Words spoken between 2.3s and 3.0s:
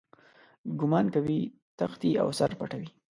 سر پټوي.